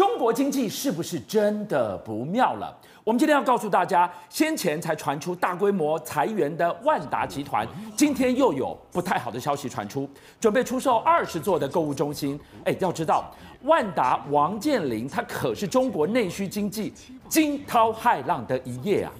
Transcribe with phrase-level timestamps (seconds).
[0.00, 2.74] 中国经济是不是真的不妙了？
[3.04, 10.08] 我们今天要告诉大家，先前才传出大规模裁员的万达集团，今天又有不太好的消息传出，
[10.40, 12.40] 准备出售二十座的购物中心。
[12.64, 13.30] 哎，要知道，
[13.64, 16.94] 万达王健林他可是中国内需经济
[17.28, 19.12] 惊涛骇浪的一夜啊！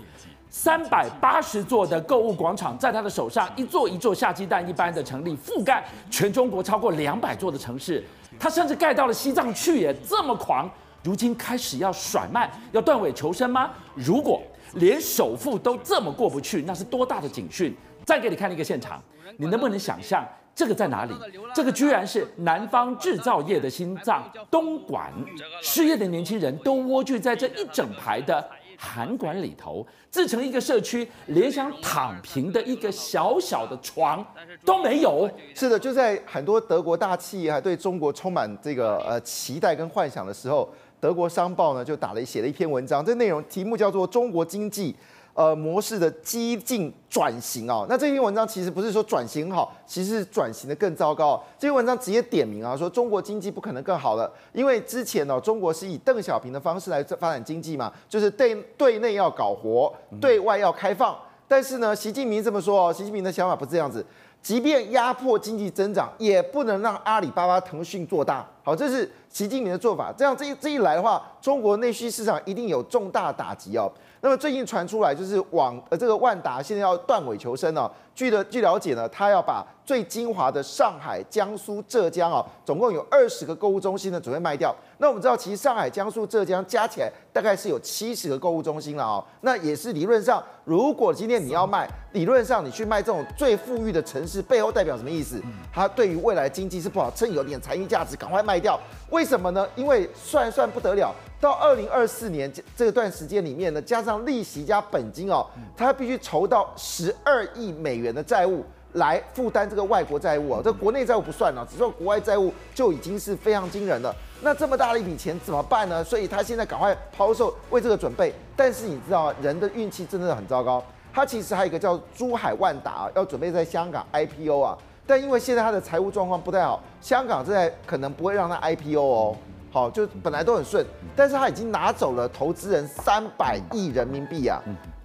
[0.48, 8.02] 三百八十座的购物广场在他的手上，一座一座下鸡蛋一般的成立，覆盖全中国超过两百座的城市。
[8.40, 10.68] 他甚至盖到了西藏去耶，这么狂！
[11.02, 13.70] 如今开始要甩卖，要断尾求生吗？
[13.94, 14.42] 如果
[14.74, 17.76] 连首富都这么过不去，那是多大的警讯？
[18.06, 19.02] 再给你看一个现场，
[19.36, 21.14] 你能不能想象这个在哪里？
[21.54, 25.12] 这个居然是南方制造业的心脏——东莞，
[25.60, 28.48] 失业的年轻人都蜗居在这一整排的。
[28.82, 34.24] 函馆里头自成一个社区，连想躺平的一个小小的床
[34.64, 35.30] 都没有。
[35.54, 40.66] 是的，就在很多德国大企业还对中国充满这个呃期待跟幻想的时候，
[40.98, 44.92] 德国商报呢就打了写了一篇文章，这内容题目叫做《中国经济》。
[45.32, 51.42] 呃，模式的激进转型啊，那这篇文章其实不是说转型好，其实是转型的更糟糕。
[51.58, 61.16] 这篇文章直接点名啊，说中国经济不可能更好了，因为之前呢，中国是以邓小平的方式来发展经济嘛，就是对对内要搞活，对外要开放。
[61.46, 64.04] 但是呢，习近平这么说哦，习近平的想法不是这样子，
[64.42, 68.46] 即便压迫经济增长，也不能让阿里巴巴、腾讯做大。
[68.62, 70.12] 好，这是习近平的做法。
[70.16, 73.90] 这样这一这一来的话，中国内需市场一定有重大打击哦。
[74.22, 77.90] 那么最近传出来就是网呃这个万达现在要断尾求生哦。
[78.20, 84.76] 据的据了解呢，他要把最精华的上海、江苏、浙江啊，总共有二十个购物中心呢准备卖掉。
[84.98, 89.24] 那我们知道，其实上海、江苏、浙江加起来大概是有七十个购物中心了哦。
[89.40, 95.40] 那也是理论上，如果今天你要卖，理论上你去卖这种最富裕的城市，背后代表什么意思？
[95.72, 98.78] 它对于未来经济是不好，趁有点财运价值赶快卖掉。
[99.08, 99.66] 为什么呢？
[99.74, 101.10] 因为算算不得了。
[101.40, 110.60] 到二零二四年这这段时间里面呢，加上利息加本金哦，他必须筹到十二亿美元的债务来负担这个外国债务啊。
[110.62, 114.14] 这国内债务不算了，只说国外债务就已经是非常惊人了。
[114.42, 116.02] 那这么大的一笔钱怎么办呢？
[116.02, 118.34] 所以他现在赶快抛售，为这个准备。
[118.56, 120.82] 但是你知道，人的运气真的很糟糕。
[121.12, 124.78] 他其实还有一个叫珠海万达，要准备在香港 IPO 啊。
[125.06, 129.36] 但因为现在他的财务状况不太好，香港现在可能不会让他 IPO 哦。
[129.72, 130.84] 好，就本来都很顺，
[131.14, 134.60] 但是他已经拿走了投资人三百亿人民币啊，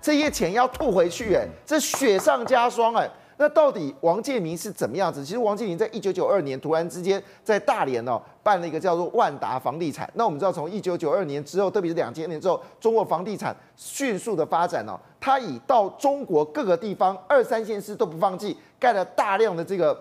[0.05, 5.25] 这些钱要吐回去，哎，这雪上加霜，哎，那到底王健林是怎么样子？
[5.25, 10.07] 其实王健林在一九九二年突然之间在大连哦办了一个叫做万达房地产。
[10.13, 19.99] 那我们知道，从一九九二年之后，特别是两千年之后，中国房地产迅速的发展哦，他以到中国各个地方二三线市都不放弃，盖了大量的这个。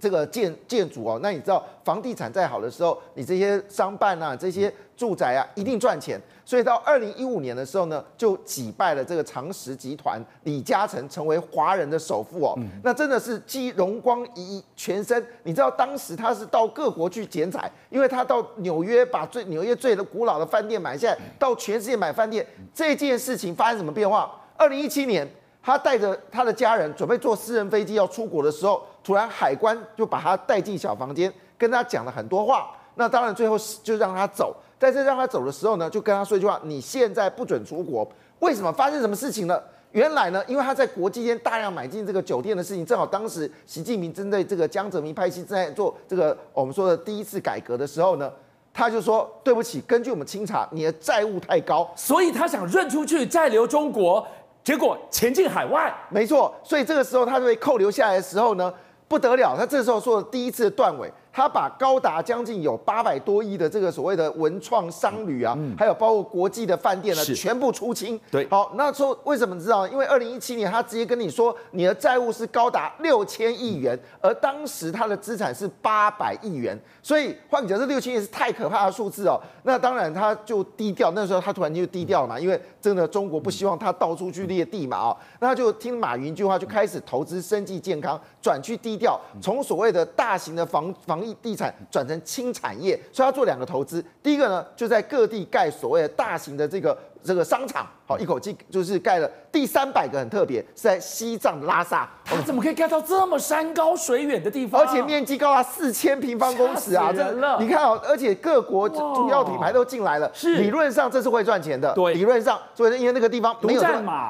[0.00, 6.20] 这个建建筑哦，那你知道房地产再好的时候，你这些商办啊，这些住宅啊，一定赚钱。
[6.44, 12.58] 所以到二零一五年的时候呢，就击败了这个长实集团，李嘉诚成为华人的首富哦。
[12.82, 15.24] 那真的是既荣光一全身。
[15.44, 22.44] 你知道当时他是到各国去剪彩，因为他到纽约把最纽约最的古老的饭店买下来，到全世界买饭店。
[22.74, 24.34] 这件事情发生什么变化？
[24.56, 25.28] 二零一七年，
[25.62, 28.82] 他带着他的家人准备坐私人飞机要出国的时候。
[29.04, 32.70] 突然，海关就把他带进小房间，跟他讲了很多话。
[32.96, 34.54] 那当然，最后就让他走。
[34.78, 38.08] 在这让他走的时候呢，就跟他说一句话：“你现在不准出国。”
[38.38, 38.72] 为什么？
[38.72, 39.62] 发生什么事情了？
[39.92, 48.30] 原来呢，因为他在国际间大量买进这个酒店的事情，正好当时习近平针对这个江泽民派系正在做这个我们说的第一次改革的时候呢，
[48.72, 54.24] 他就说：“对不起，根据我们清查，你的债务太高，所以他想润出去，再留中国。
[54.62, 56.54] 结果钱进海外，没错。
[56.62, 58.72] 所以这个时候他就被扣留下来的时候呢。”
[59.08, 61.10] 不得了，他这时候说的第一次断尾。
[61.32, 68.18] 他把高达将近有八百多亿的这个所谓的文创商旅啊，还有包括国际的饭店呢，全部出清。
[68.30, 69.86] 对，好，那说为什么知道？
[69.86, 79.40] 因为二零一七年他直接跟你说，你的债务是高达六千亿元，而当时他的资产是八百亿元，所以换句话说，这六千亿是太可怕的数字哦。
[79.62, 91.34] 那当然他就低调，那时候他突然就低调了嘛，因为真的中国不希望他到处去列地嘛啊，那他就听马云一句话，就开始投资生计健康，转去低调，从所谓的大型的防防疫。
[91.40, 94.04] 地产转成轻产业，所以他做两个投资。
[94.22, 102.10] 第一个呢，就在各地盖所谓的大型的这个这个商场，好，一口气就是盖了第三百个，很特别，是在西藏拉萨。
[102.24, 104.82] 他怎么可以盖到这么山高水远的地方？
[104.82, 107.12] 而且面积高达四千平方公尺啊！
[107.12, 111.94] 这你看哦，而且各国主要品牌都进来了，是理论上这是会赚钱的。
[111.94, 113.82] 对，理论上，所以因为那个地方没有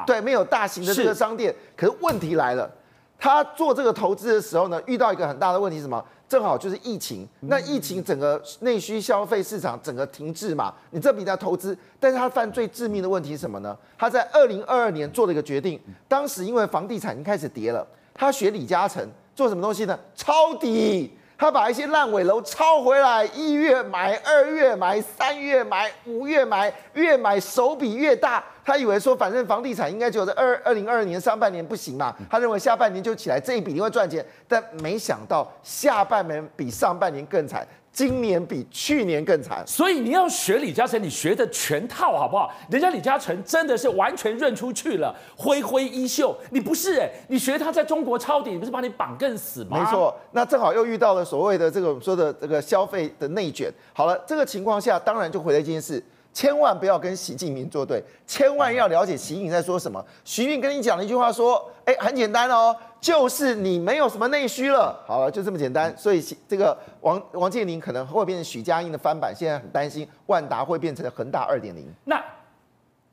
[0.07, 1.55] 对，没有大型的这个商店。
[1.75, 2.71] 可是问题来了，
[3.19, 6.05] 他做这个投资的时候呢，遇到一个很大的问题是什么？
[6.29, 13.77] 正好就是疫情，那疫情整个内需消费市场整个停滞嘛，你这笔在投资，但是他犯最致命的问题是什么呢？
[13.97, 19.03] 他在二零二二年做了一个决定，当时因为房地产已经开始跌了，他学李嘉诚
[19.35, 19.99] 做什么东西呢？
[20.15, 21.15] 抄底。
[21.41, 28.45] 他把一些烂尾楼抄回来，一月买，二月买，三月买，五月买，越买手笔越大。
[28.69, 34.23] 他以为说，反正房地产应该就在二二零二二年上半年不行嘛，他认为下半年就起来，这一笔一定会赚钱。
[34.47, 37.67] 但没想到下半年比上半年更惨。
[37.91, 42.53] 今年比去年更惨，所以你要学李嘉诚，你学的全套好不好？
[42.71, 46.37] 人家李嘉诚真的是完全认出去了，挥挥衣袖。
[46.51, 49.81] 你不是哎、欸，你学他在中国抄底，你不是把你绑更死吗？
[49.81, 53.73] 没错，那正好又遇到了所谓的这个我们说的这个消费的内卷。
[53.93, 56.01] 好了，这个情况下，当然就回来一件事。
[56.39, 60.01] 千万不要跟习近平作对，千万要了解习近平在说什么。
[60.23, 65.93] 习近平跟你讲了一句话，说：“哎，很简单哦，就是你没有什么内需了。”好了，就这么简单。
[65.99, 71.85] 所以这个王王健林可能会变成许家印的翻版，现在很担心万达会变成恒大二点零。
[72.05, 72.25] 那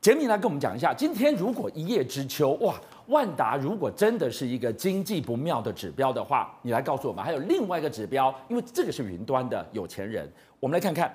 [0.00, 2.76] 杰米来跟我们讲一下，今天如果一叶知秋，哇，
[3.08, 10.30] 万达如果真的是一个经济不妙的指标的话，你来告诉我们，还有另外一个指标，因为这个是云端的有钱人，
[10.60, 11.12] 我们来看看。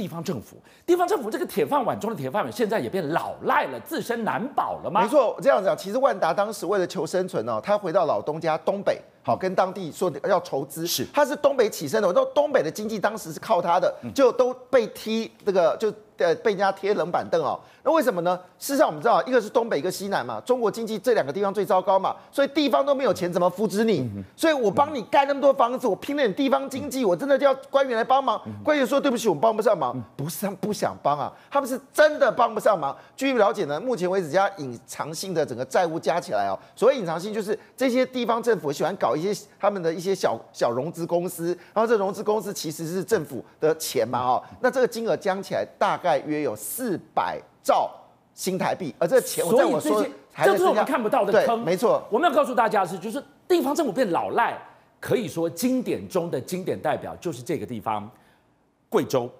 [0.00, 0.56] 地方政府，
[0.86, 5.02] 地方政府这个铁饭碗中的铁饭碗，现在也变老赖了，自身难保了吗？
[5.02, 15.92] 没错，这样讲，其实万达当时为了求生存呢，他回到老东家东北，好跟当地说要筹资，是，他是东北起身的，我说东北的经济当时是靠他的，就都被踢这个就。
[16.20, 18.38] 呃，被人家贴冷板凳哦，那为什么呢？
[18.58, 20.38] 事实上，我们知道，一个是东北，一个西南嘛。
[20.42, 24.06] 中国经济这两个地方最糟糕嘛，所以地方都没有钱，怎么扶持你？
[24.36, 28.38] 所以我帮你盖那么多房子，我拼了你地方经济，我真的叫官员来帮忙。
[28.62, 32.94] 官员说对不起，我们帮不上忙，不是他们不想帮啊，他们是真的帮不上忙。
[33.16, 46.10] 据了解呢，目前为止，加隐藏性的整个债务加起来哦，所谓隐藏性就是这些地方政府喜欢搞一些他们的一些小小融资公司，然后这融资公司其实是政府的钱嘛哦，那这个金额加起来大概。
[46.10, 47.88] 大约有四百兆
[48.34, 50.04] 新台币，而这个钱我在我说，
[50.42, 51.64] 这是我们看不到的坑。
[51.64, 54.58] 没错，我们要告诉大家的是，就是地方政府变老赖，
[54.98, 58.10] 可以说经典中的经典代表就是这个地方——
[58.90, 59.30] 贵州。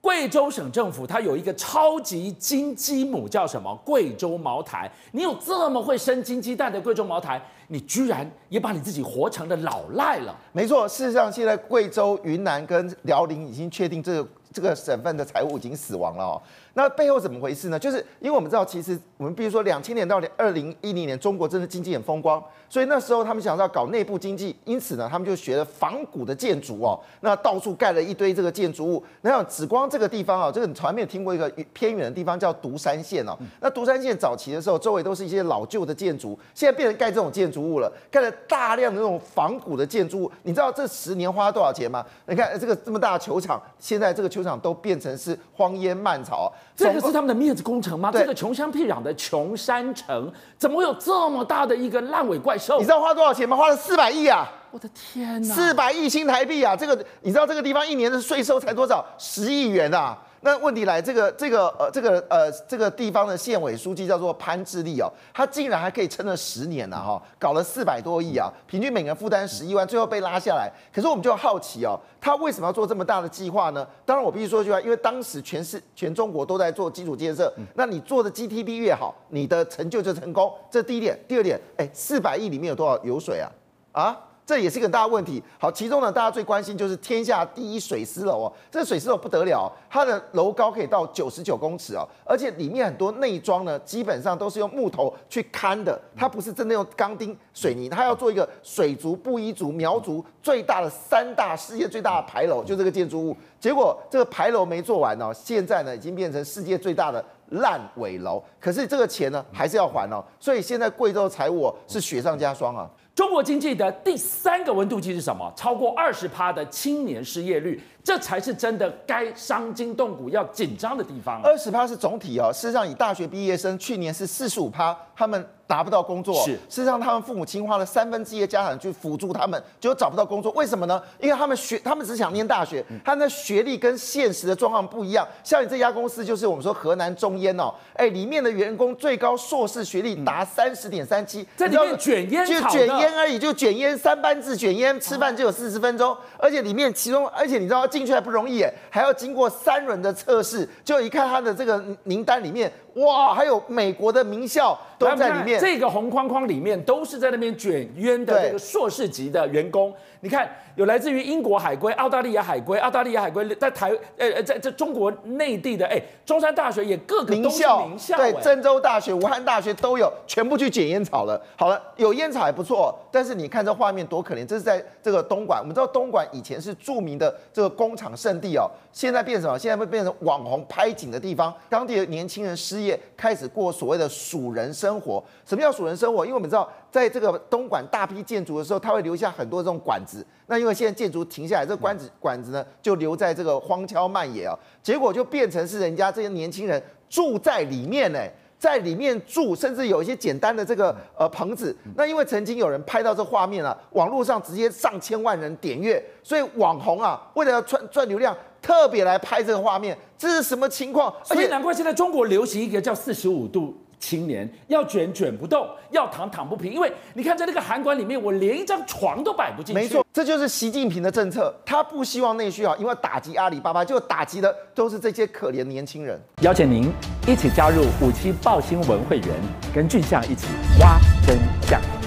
[0.00, 3.74] 贵州省政府它有一个超级金鸡母，叫什么？
[3.84, 4.88] 贵州茅台。
[5.10, 10.36] 你有这么会生金鸡蛋的贵州茅台，你居然也把你自己活成了老赖了。
[10.52, 14.28] 没错，事实上现在贵州、云南跟辽宁已经确定这个。
[14.52, 16.42] 这个省份的财务已经死亡了哦，
[16.74, 17.78] 那背后怎么回事呢？
[17.78, 29.04] 就是因为我们知道，其实我们比如说两千年到二零一零年，中国真的经济很风光，所以那时候他们想要搞内部经济，因此呢，他们就学了仿古的建筑哦，那到处盖了一堆这个建筑物。
[29.20, 33.38] 那像紫光这个地方啊，这个你从来没有听过一个偏远的地方叫独山县哦。
[33.60, 40.32] 那独山县早期的时候，周围都是一些老旧的建筑，现在变成盖这种建筑物了，盖了大量的那种仿古的建筑物。
[40.42, 42.04] 你知道这十年花了多少钱吗？
[42.26, 44.39] 你看这个这么大的球场，现在这个球。
[44.40, 48.10] 球场都变成是荒烟蔓草，这个是他们的面子工程吗？
[48.10, 52.78] 这个穷乡僻壤的穷山城，怎么会有这么大的一个烂尾怪兽？
[52.78, 53.56] 你知道花多少钱吗？
[53.56, 54.50] 花了四百亿啊！
[54.70, 56.74] 我的天哪，四百亿新台币啊！
[56.74, 59.04] 这个你知道这个地方一年的税收才多少？
[59.18, 60.16] 十亿元啊！
[60.42, 70.70] 那问题来，这个这个呃这个呃这个地方的县委书记叫做潘志立哦，他竟然还可以撑了十年了哈，搞了四百多亿啊，平均每个人负担十一万，最后被拉下来。
[70.90, 73.86] 可是我们就好奇哦，他为什么要做这么大的计划呢？
[74.06, 80.50] 当然我必须说一句话，因为当时全市全中国都在做基础建设，那你做的 GDP 越好，你的成就就成功。
[80.70, 83.52] 这第一点，第二点，哎，四百亿里面有多少油水啊？
[83.92, 84.16] 啊？
[84.50, 85.40] 这也是一个大问题。
[85.60, 103.36] 好，其中呢，大家最关心就是天下第一水师楼哦，这水师楼不得了，它的楼高可以到九十九公尺哦，而且里面很多内装呢，基本上都是用木头去看的，它不是真的用钢钉水泥，它要做一个水族、布依族、苗族最大的三大世界最大的牌楼，就这个建筑物。
[103.60, 112.90] 结果这个牌楼没做完哦，现在呢已经变成世界最大的烂尾楼，可是这个钱呢还是要还哦，所以现在贵州财务是雪上加霜啊。
[113.20, 115.52] 中国经济的第三个温度计是什么？
[115.54, 117.78] 超过二十趴的青年失业率，
[118.10, 121.40] 这才是真的该伤筋动骨要紧张的地方。
[121.44, 125.46] 二十趴是总体哦，事实上以大学毕业生去年是四十五趴，他们。
[125.70, 130.50] 达不到工作，是事实上，他们父母亲花了三分之一的家产去辅助他们，结果找不到工作。
[130.50, 131.00] 为什么呢？
[131.20, 135.24] 因为他们学，他们只想念大学，他们的学历跟现实的状况不一样。
[135.44, 155.60] 像你这家公司，就是我们说河南中烟哦，哎，里面的员工最高硕士学历达三十点三七，在里面卷烟，就卷烟而已，就卷烟三班制卷烟，吃饭就有四十分钟，而且里面其中，而且你知道进进去还不容易，还要经过三轮的测试，就一看他的这个名单里面，哇，还有美国的名校都在里面。
[155.60, 159.92] 这个红框框里面都是在那边卷烟的这个硕士级的员工。
[160.22, 171.40] 你看，有来自于英国海归、澳大利亚海归、澳大利亚海归在台呃呃在在中国内地的哎，中山大学也各个名校名校，对，郑州大学、武汉大学都有，全部去捡烟草了。
[171.56, 175.58] 好了，有烟草还不错，但是你看这画面多可怜，这是在这个东莞。
[175.60, 179.58] 我们知道东莞以前是著名的这个工厂圣地哦，现在变成什么？
[179.58, 185.22] 现在会变成网红拍景的地方，当地的年轻人失业，开始过所谓的鼠人生活。
[185.44, 186.24] 什么叫鼠人生活？
[186.24, 186.68] 因为我们知道。
[186.90, 190.26] 在这个东莞大批建筑的时候，它会留下很多这种管子。
[190.48, 198.18] 那因为现在建筑停下来，这个管子管子呢就留在这个荒郊漫野啊，结果就变成是人家这些年轻人住在里面呢，
[198.58, 201.72] 在里面住，甚至有一些简单的这个呃棚子。
[201.94, 211.14] 那因为曾经有人拍到这画面啊，网络上直接上千万人点阅，所以网红啊为了要赚赚流量，特别来拍这个画面，这是什么情况？
[211.24, 213.76] 所以难怪现在中国流行一个叫四十五度。
[214.00, 219.82] 青年要卷卷不动，要躺躺不平，因为你看在那个函馆里面，我连一张床都摆不进去。
[219.82, 226.18] 没错，这就是习近平的政策，他不希望内需啊，因为打击阿里巴巴，就打击的都是这些可怜年轻人。
[226.40, 226.90] 邀请您
[227.28, 229.28] 一起加入五七爆新闻会员，
[229.74, 230.46] 跟俊相一起
[230.80, 231.36] 挖真
[231.68, 231.99] 相。